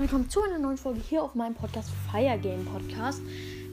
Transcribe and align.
willkommen 0.00 0.28
zu 0.28 0.42
einer 0.42 0.58
neuen 0.58 0.76
Folge 0.76 1.00
hier 1.00 1.22
auf 1.22 1.36
meinem 1.36 1.54
Podcast 1.54 1.90
Fire 2.10 2.36
Game 2.38 2.64
Podcast. 2.64 3.22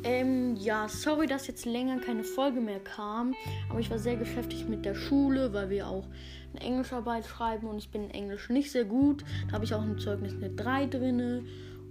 Ähm, 0.03 0.55
ja, 0.55 0.87
sorry, 0.87 1.25
dass 1.25 1.47
jetzt 1.47 1.65
länger 1.65 1.99
keine 1.99 2.23
Folge 2.23 2.61
mehr 2.61 2.79
kam, 2.79 3.33
aber 3.67 3.79
ich 3.79 3.89
war 3.89 3.97
sehr 3.97 4.15
beschäftigt 4.15 4.69
mit 4.69 4.85
der 4.85 4.93
Schule, 4.93 5.51
weil 5.51 5.71
wir 5.71 5.87
auch 5.87 6.05
eine 6.53 6.61
Englischarbeit 6.61 7.25
schreiben 7.25 7.65
und 7.65 7.79
ich 7.79 7.89
bin 7.89 8.03
in 8.03 8.11
Englisch 8.11 8.49
nicht 8.49 8.71
sehr 8.71 8.85
gut. 8.85 9.25
Da 9.47 9.53
habe 9.53 9.65
ich 9.65 9.73
auch 9.73 9.81
ein 9.81 9.97
Zeugnis 9.97 10.35
mit 10.35 10.59
3 10.59 10.85
drinne 10.85 11.43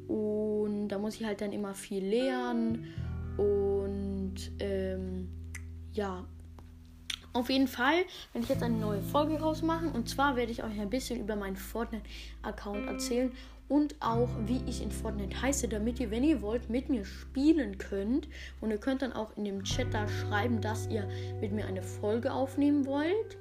und 0.07 0.87
da 0.87 0.99
muss 0.99 1.17
ich 1.17 1.27
halt 1.27 1.41
dann 1.41 1.51
immer 1.51 1.75
viel 1.75 2.05
lernen 2.05 2.87
und 3.39 4.37
ähm, 4.61 5.31
ja, 5.93 6.25
auf 7.39 7.51
jeden 7.51 7.69
Fall 7.69 8.05
werde 8.33 8.45
ich 8.45 8.49
jetzt 8.49 8.63
eine 8.63 8.77
neue 8.77 9.01
Folge 9.01 9.39
rausmachen. 9.41 9.91
Und 9.93 10.09
zwar 10.09 10.37
werde 10.37 10.53
ich 10.53 10.65
euch 10.65 10.79
ein 10.81 10.91
bisschen 10.91 11.21
über 11.21 11.37
meinen 11.37 11.57
Fortnite-Account 11.57 12.87
erzählen 12.87 13.33
und 13.69 13.95
auch 14.01 14.31
wie 14.47 14.63
ich 14.67 14.83
in 14.83 14.91
Fortnite 14.91 15.41
heiße, 15.43 15.69
damit 15.69 16.01
ihr, 16.01 16.11
wenn 16.11 16.25
ihr 16.25 16.41
wollt, 16.41 16.71
mit 16.71 16.89
mir 16.89 17.05
spielen 17.05 17.79
könnt. 17.79 18.29
Und 18.61 18.71
ihr 18.71 18.79
könnt 18.79 19.03
dann 19.03 19.13
auch 19.13 19.37
in 19.37 19.45
dem 19.45 19.63
Chat 19.63 19.93
da 19.93 20.09
schreiben, 20.09 20.61
dass 20.61 20.89
ihr 20.89 21.07
mit 21.41 21.53
mir 21.53 21.67
eine 21.67 21.83
Folge 21.83 22.33
aufnehmen 22.33 22.87
wollt. 22.87 23.37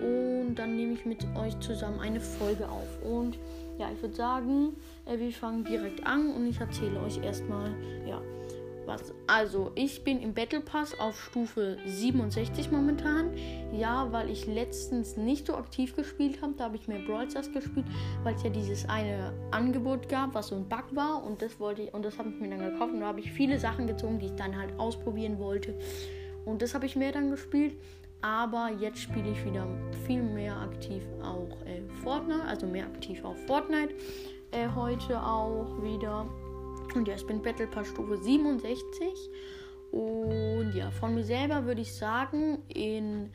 Und 0.00 0.54
dann 0.54 0.76
nehme 0.76 0.94
ich 0.94 1.04
mit 1.04 1.24
euch 1.36 1.58
zusammen 1.60 2.00
eine 2.00 2.20
Folge 2.20 2.68
auf. 2.68 3.02
Und 3.02 3.38
ja, 3.78 3.90
ich 3.92 4.00
würde 4.00 4.14
sagen, 4.14 4.76
äh, 5.06 5.18
wir 5.18 5.30
fangen 5.32 5.64
direkt 5.64 6.04
an 6.06 6.34
und 6.34 6.46
ich 6.46 6.58
erzähle 6.58 7.00
euch 7.00 7.22
erstmal, 7.22 7.70
ja, 8.06 8.20
was. 8.88 9.14
Also, 9.28 9.70
ich 9.76 10.02
bin 10.02 10.20
im 10.20 10.34
Battle 10.34 10.60
Pass 10.60 10.98
auf 10.98 11.20
Stufe 11.20 11.78
67 11.86 12.72
momentan. 12.72 13.30
Ja, 13.72 14.10
weil 14.10 14.30
ich 14.30 14.46
letztens 14.46 15.16
nicht 15.16 15.46
so 15.46 15.54
aktiv 15.54 15.94
gespielt 15.94 16.42
habe. 16.42 16.54
Da 16.56 16.64
habe 16.64 16.76
ich 16.76 16.88
mehr 16.88 16.98
Brawl 17.06 17.30
Stars 17.30 17.52
gespielt, 17.52 17.86
weil 18.24 18.34
es 18.34 18.42
ja 18.42 18.50
dieses 18.50 18.88
eine 18.88 19.32
Angebot 19.52 20.08
gab, 20.08 20.34
was 20.34 20.48
so 20.48 20.56
ein 20.56 20.68
Bug 20.68 20.84
war. 20.92 21.22
Und 21.22 21.40
das 21.40 21.60
wollte 21.60 21.82
ich, 21.82 21.94
und 21.94 22.04
das 22.04 22.18
habe 22.18 22.30
ich 22.30 22.40
mir 22.40 22.50
dann 22.50 22.58
gekauft. 22.58 22.92
Und 22.92 23.00
da 23.00 23.06
habe 23.06 23.20
ich 23.20 23.30
viele 23.30 23.60
Sachen 23.60 23.86
gezogen, 23.86 24.18
die 24.18 24.26
ich 24.26 24.34
dann 24.34 24.56
halt 24.56 24.76
ausprobieren 24.78 25.38
wollte. 25.38 25.78
Und 26.44 26.62
das 26.62 26.74
habe 26.74 26.86
ich 26.86 26.96
mehr 26.96 27.12
dann 27.12 27.30
gespielt. 27.30 27.76
Aber 28.20 28.70
jetzt 28.80 28.98
spiele 28.98 29.30
ich 29.30 29.44
wieder 29.44 29.66
viel 30.04 30.22
mehr 30.22 30.56
aktiv 30.56 31.04
auch 31.22 31.56
äh, 31.66 31.82
Fortnite, 32.02 32.42
also 32.42 32.66
mehr 32.66 32.86
aktiv 32.86 33.24
auf 33.24 33.36
Fortnite. 33.46 33.94
Äh, 34.50 34.68
heute 34.74 35.22
auch 35.22 35.80
wieder. 35.82 36.26
Und 36.98 37.06
ja, 37.06 37.14
ich 37.14 37.24
bin 37.24 37.40
Battle 37.40 37.68
Pass 37.68 37.86
Stufe 37.86 38.16
67. 38.16 39.08
Und 39.92 40.72
ja, 40.74 40.90
von 40.90 41.14
mir 41.14 41.22
selber 41.22 41.64
würde 41.64 41.80
ich 41.80 41.94
sagen, 41.94 42.58
in, 42.66 43.30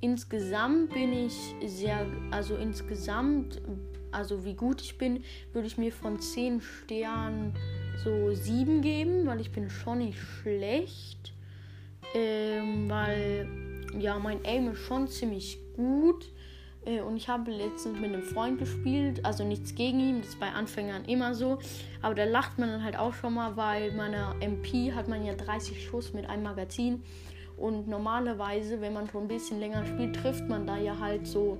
insgesamt 0.00 0.92
bin 0.92 1.12
ich 1.12 1.54
sehr, 1.64 2.04
also 2.32 2.56
insgesamt, 2.56 3.62
also 4.10 4.44
wie 4.44 4.54
gut 4.54 4.82
ich 4.82 4.98
bin, 4.98 5.22
würde 5.52 5.68
ich 5.68 5.78
mir 5.78 5.92
von 5.92 6.18
10 6.18 6.60
Sternen 6.60 7.54
so 8.02 8.34
7 8.34 8.82
geben, 8.82 9.26
weil 9.26 9.40
ich 9.40 9.52
bin 9.52 9.70
schon 9.70 9.98
nicht 9.98 10.18
schlecht. 10.18 11.34
Ähm, 12.14 12.90
weil, 12.90 13.48
ja, 13.96 14.18
mein 14.18 14.44
Aim 14.44 14.72
ist 14.72 14.80
schon 14.80 15.06
ziemlich 15.06 15.60
gut. 15.76 16.32
Äh, 16.88 17.00
und 17.00 17.16
ich 17.16 17.28
habe 17.28 17.50
letztens 17.50 18.00
mit 18.00 18.12
einem 18.12 18.22
Freund 18.22 18.58
gespielt, 18.58 19.24
also 19.24 19.44
nichts 19.44 19.74
gegen 19.74 20.00
ihn, 20.00 20.20
das 20.20 20.30
ist 20.30 20.40
bei 20.40 20.50
Anfängern 20.50 21.04
immer 21.04 21.34
so. 21.34 21.58
Aber 22.02 22.14
da 22.14 22.24
lacht 22.24 22.58
man 22.58 22.70
dann 22.70 22.82
halt 22.82 22.98
auch 22.98 23.14
schon 23.14 23.34
mal, 23.34 23.56
weil 23.56 23.92
meiner 23.92 24.34
MP 24.40 24.92
hat 24.92 25.08
man 25.08 25.24
ja 25.24 25.34
30 25.34 25.84
Schuss 25.84 26.12
mit 26.12 26.28
einem 26.28 26.44
Magazin. 26.44 27.02
Und 27.56 27.88
normalerweise, 27.88 28.80
wenn 28.80 28.92
man 28.92 29.08
schon 29.08 29.22
ein 29.22 29.28
bisschen 29.28 29.58
länger 29.58 29.84
spielt, 29.84 30.14
trifft 30.16 30.48
man 30.48 30.66
da 30.66 30.78
ja 30.78 30.98
halt 30.98 31.26
so, 31.26 31.58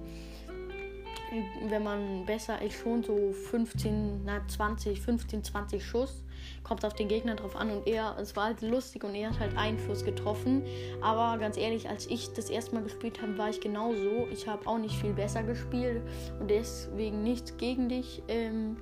wenn 1.68 1.82
man 1.82 2.24
besser 2.24 2.62
ist, 2.62 2.78
schon 2.78 3.02
so 3.02 3.32
15, 3.32 4.24
na 4.24 4.40
20, 4.46 5.00
15, 5.00 5.42
20 5.44 5.84
Schuss 5.84 6.22
kommt 6.68 6.84
auf 6.84 6.94
den 6.94 7.08
Gegner 7.08 7.34
drauf 7.34 7.56
an 7.56 7.70
und 7.70 7.86
er, 7.86 8.16
es 8.20 8.36
war 8.36 8.44
halt 8.44 8.60
lustig 8.60 9.02
und 9.02 9.14
er 9.14 9.30
hat 9.30 9.40
halt 9.40 9.56
einen 9.56 9.78
Schuss 9.78 10.04
getroffen. 10.04 10.62
Aber 11.00 11.38
ganz 11.38 11.56
ehrlich, 11.56 11.88
als 11.88 12.06
ich 12.06 12.32
das 12.34 12.50
erste 12.50 12.74
Mal 12.74 12.84
gespielt 12.84 13.22
habe, 13.22 13.38
war 13.38 13.48
ich 13.48 13.60
genauso. 13.60 14.28
Ich 14.30 14.46
habe 14.46 14.66
auch 14.66 14.78
nicht 14.78 14.94
viel 15.00 15.14
besser 15.14 15.42
gespielt 15.42 16.02
und 16.38 16.50
deswegen 16.50 17.22
nichts 17.22 17.56
gegen 17.56 17.88
dich. 17.88 18.22
Ähm, 18.28 18.76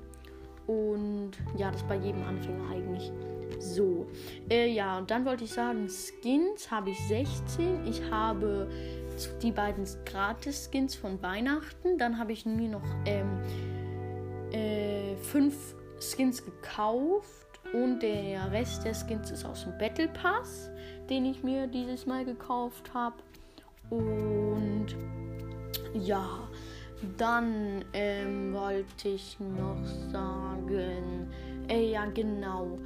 und 0.67 1.31
ja, 1.55 1.71
das 1.71 1.81
bei 1.83 1.95
jedem 1.95 2.23
Anfänger 2.23 2.69
eigentlich 2.69 3.11
so. 3.59 4.05
Äh, 4.49 4.69
ja, 4.69 4.97
und 4.97 5.09
dann 5.09 5.25
wollte 5.25 5.45
ich 5.45 5.53
sagen, 5.53 5.87
Skins 5.87 6.69
habe 6.69 6.89
ich 6.89 6.99
16. 7.07 7.87
Ich 7.87 8.03
habe 8.11 8.69
die 9.41 9.51
beiden 9.51 9.85
Gratis-Skins 10.05 10.95
von 10.95 11.21
Weihnachten. 11.21 11.97
Dann 11.97 12.19
habe 12.19 12.33
ich 12.33 12.45
mir 12.45 12.69
noch 12.69 12.83
ähm, 13.05 13.41
äh, 14.51 15.15
Skins 15.99 16.43
gekauft. 16.43 17.46
Und 17.73 17.99
der 17.99 18.51
Rest 18.51 18.85
der 18.85 18.93
Skins 18.93 19.31
ist 19.31 19.45
aus 19.45 19.63
dem 19.63 19.77
Battle 19.77 20.07
Pass, 20.07 20.69
den 21.09 21.25
ich 21.25 21.43
mir 21.43 21.67
dieses 21.67 22.05
Mal 22.05 22.25
gekauft 22.25 22.93
habe. 22.93 23.15
Und 23.89 24.95
ja, 25.93 26.47
dann 27.17 27.83
ähm, 27.93 28.53
wollte 28.53 29.09
ich 29.09 29.37
noch 29.39 29.83
sagen, 30.11 31.29
äh, 31.67 31.91
ja 31.91 32.05
genau, 32.05 32.77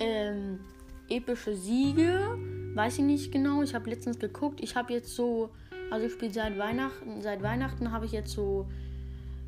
ähm, 0.00 0.60
epische 1.08 1.56
Siege, 1.56 2.38
weiß 2.74 2.98
ich 2.98 3.04
nicht 3.04 3.32
genau. 3.32 3.62
Ich 3.62 3.74
habe 3.74 3.90
letztens 3.90 4.18
geguckt. 4.18 4.60
Ich 4.60 4.76
habe 4.76 4.92
jetzt 4.92 5.14
so, 5.14 5.50
also 5.90 6.06
ich 6.06 6.12
spiele 6.12 6.32
seit 6.32 6.58
Weihnachten, 6.58 7.22
seit 7.22 7.42
Weihnachten 7.42 7.90
habe 7.90 8.06
ich 8.06 8.12
jetzt 8.12 8.32
so 8.32 8.66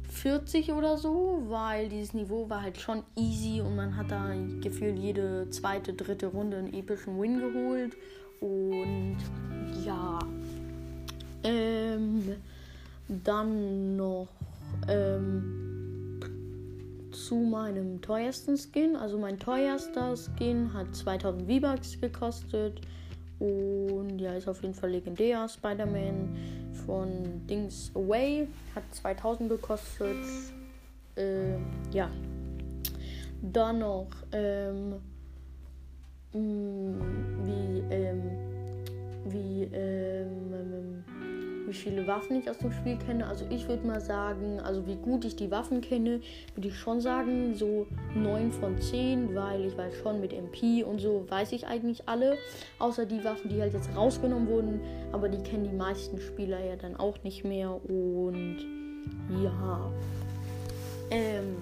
40 0.09 0.73
oder 0.73 0.97
so, 0.97 1.43
weil 1.49 1.89
dieses 1.89 2.15
Niveau 2.15 2.49
war 2.49 2.63
halt 2.63 2.79
schon 2.79 3.03
easy 3.17 3.61
und 3.61 3.77
man 3.77 3.97
hat 3.97 4.11
da 4.11 4.33
gefühlt 4.61 4.99
jede 4.99 5.49
zweite, 5.51 5.93
dritte 5.93 6.29
Runde 6.29 6.57
einen 6.57 6.73
epischen 6.73 7.21
Win 7.21 7.39
geholt. 7.39 7.97
Und 8.41 9.17
ja, 9.85 10.19
ähm, 11.45 12.37
dann 13.09 13.97
noch 13.97 14.29
ähm, 14.89 16.21
zu 17.13 17.37
meinem 17.37 18.01
teuersten 18.01 18.57
Skin. 18.57 18.97
Also 18.97 19.19
mein 19.19 19.39
teuerster 19.39 20.15
Skin 20.17 20.73
hat 20.73 20.95
2000 20.95 21.51
V-Bucks 21.51 22.01
gekostet. 22.01 22.81
Und 23.39 24.19
ja, 24.19 24.35
ist 24.35 24.49
auf 24.49 24.63
jeden 24.63 24.75
Fall 24.75 24.91
legendär. 24.91 25.49
Spider-Man 25.49 26.37
von 26.89 27.47
Dings 27.47 27.93
Away 27.95 28.49
hat 28.75 28.83
2000 28.93 29.51
gekostet. 29.51 30.25
Äh, 31.17 31.59
ja. 31.93 32.11
Dann 33.43 33.81
noch, 33.81 34.09
ähm, 34.33 34.95
mm, 36.33 36.95
wie, 37.45 37.95
ähm, 37.95 38.23
wie, 39.27 39.65
ähm, 39.65 41.05
wie 41.69 41.75
viele 41.75 42.07
Waffen 42.07 42.41
ich 42.41 42.49
aus 42.49 42.59
dem 42.59 42.73
Spiel 42.73 42.97
kenne. 42.97 43.27
Also 43.27 43.45
ich 43.51 43.69
würde 43.69 43.87
mal 43.87 44.01
sagen, 44.01 44.61
also 44.61 44.87
wie 44.87 44.97
gut 44.97 45.25
ich 45.25 45.37
die 45.37 45.51
Waffen 45.51 45.81
kenne, 45.81 46.21
würde 46.55 46.69
ich 46.69 46.77
schon 46.77 47.01
sagen, 47.01 47.55
so 47.55 47.87
9 48.15 48.51
von 48.53 48.81
10, 48.81 49.35
weil 49.35 49.67
ich 49.67 49.77
weiß 49.77 49.95
schon 50.03 50.21
mit 50.21 50.33
MP 50.33 50.83
und 50.83 51.01
so 51.01 51.27
weiß 51.29 51.53
ich 51.53 51.67
eigentlich 51.67 52.09
alle. 52.09 52.39
Außer 52.79 53.07
die 53.07 53.23
Waffen, 53.23 53.51
die 53.51 53.61
halt 53.61 53.75
jetzt 53.75 53.95
rausgenommen 53.95 54.49
wurden. 54.49 54.81
Aber 55.13 55.29
die 55.29 55.43
kennen 55.43 55.65
die 55.65 55.77
meisten 55.77 56.19
Spieler 56.19 56.65
ja 56.65 56.77
dann 56.77 56.97
auch 56.97 57.23
nicht 57.23 57.45
mehr. 57.45 57.71
Und 57.85 58.59
ja. 59.43 59.93
Ähm, 61.11 61.57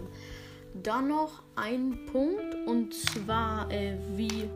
dann 0.82 1.08
noch 1.08 1.42
ein 1.54 2.06
Punkt 2.12 2.54
und 2.66 2.92
zwar 2.92 3.70
äh, 3.70 3.96
wie 4.16 4.48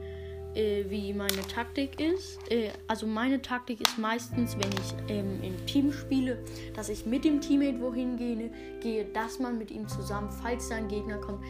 äh, 0.54 0.84
wie 0.88 1.12
meine 1.12 1.42
Taktik 1.52 2.00
ist. 2.00 2.38
Äh, 2.50 2.70
also 2.86 3.06
meine 3.06 3.40
Taktik 3.40 3.80
ist 3.80 3.98
meistens, 3.98 4.56
wenn 4.56 4.70
ich 4.72 4.94
ähm, 5.08 5.42
im 5.42 5.66
Team 5.66 5.92
spiele, 5.92 6.42
dass 6.74 6.88
ich 6.88 7.06
mit 7.06 7.24
dem 7.24 7.40
Teammate 7.40 7.80
wohin 7.80 8.16
gehe, 8.16 8.50
gehe, 8.80 9.04
dass 9.06 9.38
man 9.38 9.58
mit 9.58 9.70
ihm 9.70 9.88
zusammen, 9.88 10.30
falls 10.30 10.68
da 10.68 10.76
ein 10.76 10.88
Gegner 10.88 11.18
kommt, 11.18 11.44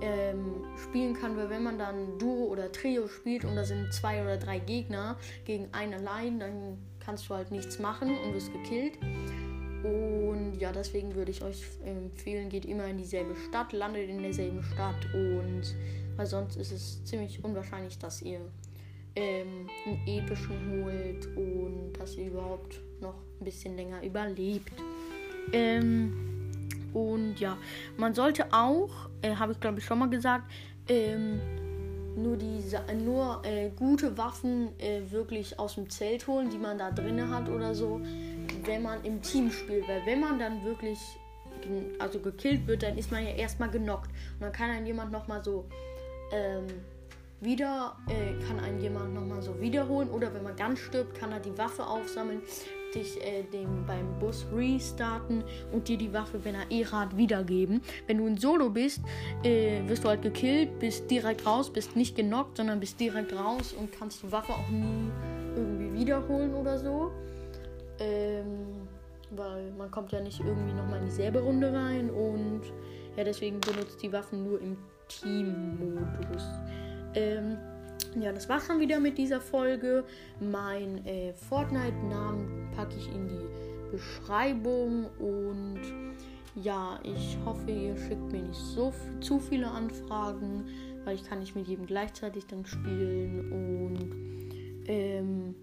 ähm, 0.00 0.64
spielen 0.76 1.14
kann, 1.14 1.36
weil 1.36 1.48
wenn 1.50 1.62
man 1.62 1.78
dann 1.78 2.18
Duo 2.18 2.46
oder 2.46 2.70
Trio 2.70 3.08
spielt 3.08 3.44
und 3.44 3.56
da 3.56 3.64
sind 3.64 3.92
zwei 3.92 4.22
oder 4.22 4.36
drei 4.36 4.58
Gegner 4.58 5.16
gegen 5.44 5.68
einen 5.72 5.94
allein, 5.94 6.38
dann 6.38 6.78
kannst 7.00 7.28
du 7.28 7.34
halt 7.34 7.50
nichts 7.50 7.78
machen 7.78 8.18
und 8.18 8.34
wirst 8.34 8.52
gekillt. 8.52 8.98
Und 9.84 10.56
ja, 10.58 10.72
deswegen 10.72 11.14
würde 11.14 11.30
ich 11.30 11.42
euch 11.42 11.62
empfehlen, 11.84 12.48
geht 12.48 12.64
immer 12.64 12.86
in 12.86 12.96
dieselbe 12.96 13.36
Stadt, 13.36 13.72
landet 13.74 14.08
in 14.08 14.22
derselben 14.22 14.62
Stadt 14.62 15.12
und 15.12 15.62
weil 16.16 16.26
sonst 16.26 16.56
ist 16.56 16.72
es 16.72 17.04
ziemlich 17.04 17.44
unwahrscheinlich, 17.44 17.98
dass 17.98 18.22
ihr 18.22 18.40
ähm, 19.14 19.68
einen 19.84 20.06
epischen 20.06 20.56
holt 20.70 21.26
und 21.36 21.92
dass 21.98 22.16
ihr 22.16 22.28
überhaupt 22.28 22.80
noch 23.00 23.16
ein 23.40 23.44
bisschen 23.44 23.76
länger 23.76 24.02
überlebt. 24.02 24.72
Ähm, 25.52 26.14
und 26.94 27.38
ja, 27.38 27.58
man 27.98 28.14
sollte 28.14 28.52
auch, 28.52 29.10
äh, 29.20 29.34
habe 29.34 29.52
ich 29.52 29.60
glaube 29.60 29.80
ich 29.80 29.84
schon 29.84 29.98
mal 29.98 30.08
gesagt, 30.08 30.50
ähm, 30.88 31.40
nur 32.16 32.36
diese 32.36 32.80
nur 33.04 33.42
äh, 33.44 33.70
gute 33.70 34.16
Waffen 34.16 34.68
äh, 34.78 35.02
wirklich 35.10 35.58
aus 35.58 35.74
dem 35.74 35.90
Zelt 35.90 36.26
holen, 36.26 36.48
die 36.48 36.58
man 36.58 36.78
da 36.78 36.90
drin 36.90 37.28
hat 37.28 37.48
oder 37.48 37.74
so, 37.74 38.00
wenn 38.66 38.82
man 38.82 39.04
im 39.04 39.20
Team 39.22 39.50
spielt. 39.50 39.88
Weil 39.88 40.04
wenn 40.06 40.20
man 40.20 40.38
dann 40.38 40.64
wirklich 40.64 40.98
also 41.98 42.18
gekillt 42.18 42.66
wird, 42.66 42.82
dann 42.82 42.98
ist 42.98 43.10
man 43.10 43.24
ja 43.24 43.30
erstmal 43.30 43.70
genockt. 43.70 44.10
Und 44.34 44.42
dann 44.42 44.52
kann 44.52 44.70
ein 44.70 44.86
jemand 44.86 45.12
nochmal 45.12 45.42
so 45.42 45.64
ähm, 46.32 46.66
wieder, 47.40 47.96
äh, 48.08 48.42
kann 48.46 48.58
ein 48.60 48.80
jemand 48.80 49.14
nochmal 49.14 49.42
so 49.42 49.60
wiederholen. 49.60 50.10
Oder 50.10 50.32
wenn 50.34 50.42
man 50.42 50.56
ganz 50.56 50.80
stirbt, 50.80 51.14
kann 51.18 51.32
er 51.32 51.40
die 51.40 51.56
Waffe 51.56 51.86
aufsammeln, 51.86 52.42
dich 52.94 53.20
äh, 53.22 53.42
dem 53.42 53.86
beim 53.86 54.18
Bus 54.18 54.46
restarten 54.54 55.44
und 55.72 55.88
dir 55.88 55.98
die 55.98 56.12
Waffe, 56.12 56.44
wenn 56.44 56.54
er 56.54 56.70
eh 56.70 56.84
hat, 56.84 57.16
wiedergeben. 57.16 57.82
Wenn 58.06 58.18
du 58.18 58.26
in 58.26 58.36
Solo 58.36 58.70
bist, 58.70 59.00
äh, 59.42 59.86
wirst 59.86 60.04
du 60.04 60.08
halt 60.08 60.22
gekillt, 60.22 60.78
bist 60.78 61.10
direkt 61.10 61.46
raus, 61.46 61.72
bist 61.72 61.96
nicht 61.96 62.16
genockt, 62.16 62.56
sondern 62.56 62.80
bist 62.80 62.98
direkt 63.00 63.32
raus 63.34 63.72
und 63.72 63.92
kannst 63.92 64.22
die 64.22 64.32
Waffe 64.32 64.52
auch 64.52 64.68
nie 64.70 65.10
irgendwie 65.56 66.00
wiederholen 66.00 66.54
oder 66.54 66.78
so. 66.78 67.12
Ähm, 67.98 68.88
weil 69.30 69.72
man 69.72 69.90
kommt 69.90 70.12
ja 70.12 70.20
nicht 70.20 70.40
irgendwie 70.40 70.72
nochmal 70.72 71.00
in 71.00 71.06
dieselbe 71.06 71.40
Runde 71.40 71.72
rein 71.72 72.10
und 72.10 72.62
ja, 73.16 73.24
deswegen 73.24 73.60
benutzt 73.60 74.02
die 74.02 74.12
Waffen 74.12 74.44
nur 74.44 74.60
im 74.60 74.76
Team-Modus. 75.08 76.44
Ähm, 77.14 77.56
ja, 78.20 78.32
das 78.32 78.48
war 78.48 78.60
schon 78.60 78.80
wieder 78.80 79.00
mit 79.00 79.18
dieser 79.18 79.40
Folge. 79.40 80.04
Mein 80.40 81.04
äh, 81.06 81.32
Fortnite-Namen 81.34 82.70
packe 82.74 82.96
ich 82.96 83.08
in 83.12 83.28
die 83.28 83.90
Beschreibung 83.90 85.06
und 85.18 85.80
ja, 86.56 86.98
ich 87.02 87.36
hoffe, 87.44 87.70
ihr 87.70 87.96
schickt 87.96 88.32
mir 88.32 88.42
nicht 88.42 88.60
so 88.60 88.92
zu 89.20 89.38
viele 89.40 89.68
Anfragen, 89.68 90.64
weil 91.04 91.16
ich 91.16 91.24
kann 91.24 91.40
nicht 91.40 91.56
mit 91.56 91.66
jedem 91.66 91.86
gleichzeitig 91.86 92.46
dann 92.46 92.64
spielen 92.64 93.52
und 93.52 94.86
ähm, 94.86 95.54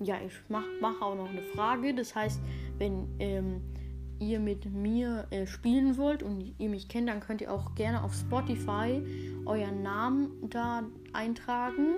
ja, 0.00 0.16
ich 0.24 0.32
mache 0.48 0.66
mach 0.80 1.00
auch 1.00 1.14
noch 1.14 1.28
eine 1.28 1.42
Frage. 1.42 1.94
Das 1.94 2.14
heißt, 2.14 2.40
wenn 2.78 3.08
ähm, 3.18 3.60
ihr 4.20 4.40
mit 4.40 4.66
mir 4.72 5.26
äh, 5.30 5.46
spielen 5.46 5.96
wollt 5.96 6.22
und 6.22 6.54
ihr 6.58 6.68
mich 6.68 6.88
kennt, 6.88 7.08
dann 7.08 7.20
könnt 7.20 7.40
ihr 7.40 7.52
auch 7.52 7.74
gerne 7.74 8.02
auf 8.02 8.14
Spotify 8.14 9.02
euren 9.46 9.82
Namen 9.82 10.50
da 10.50 10.84
eintragen, 11.12 11.94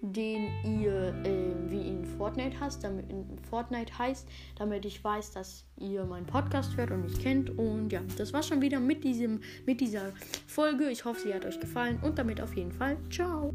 den 0.00 0.48
ihr 0.64 1.14
äh, 1.24 1.70
wie 1.70 1.88
in 1.88 2.04
Fortnite 2.04 2.58
heißt, 2.58 2.82
damit 2.82 3.10
in 3.10 3.38
Fortnite 3.48 3.98
heißt, 3.98 4.26
damit 4.56 4.84
ich 4.84 5.02
weiß, 5.02 5.32
dass 5.32 5.66
ihr 5.76 6.04
meinen 6.04 6.26
Podcast 6.26 6.76
hört 6.76 6.90
und 6.90 7.02
mich 7.02 7.20
kennt. 7.20 7.50
Und 7.58 7.92
ja, 7.92 8.00
das 8.16 8.32
war 8.32 8.42
schon 8.42 8.62
wieder 8.62 8.80
mit 8.80 9.04
diesem 9.04 9.40
mit 9.66 9.80
dieser 9.80 10.12
Folge. 10.46 10.90
Ich 10.90 11.04
hoffe, 11.04 11.20
sie 11.20 11.34
hat 11.34 11.44
euch 11.44 11.60
gefallen 11.60 11.98
und 12.02 12.18
damit 12.18 12.40
auf 12.40 12.56
jeden 12.56 12.72
Fall 12.72 12.96
ciao. 13.10 13.52